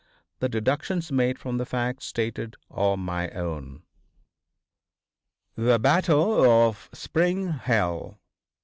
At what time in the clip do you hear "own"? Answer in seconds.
3.29-3.83